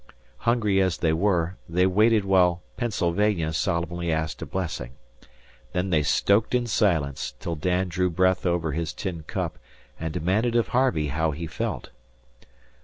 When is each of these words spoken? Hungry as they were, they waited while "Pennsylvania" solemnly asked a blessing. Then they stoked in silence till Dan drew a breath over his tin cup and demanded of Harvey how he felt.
Hungry 0.49 0.81
as 0.81 0.97
they 0.97 1.13
were, 1.13 1.57
they 1.69 1.85
waited 1.85 2.25
while 2.25 2.63
"Pennsylvania" 2.75 3.53
solemnly 3.53 4.11
asked 4.11 4.41
a 4.41 4.47
blessing. 4.47 4.93
Then 5.73 5.91
they 5.91 6.01
stoked 6.01 6.55
in 6.55 6.65
silence 6.65 7.35
till 7.39 7.55
Dan 7.55 7.87
drew 7.87 8.07
a 8.07 8.09
breath 8.09 8.43
over 8.43 8.71
his 8.71 8.93
tin 8.93 9.21
cup 9.21 9.59
and 9.99 10.11
demanded 10.11 10.55
of 10.55 10.69
Harvey 10.69 11.09
how 11.09 11.29
he 11.29 11.45
felt. 11.45 11.91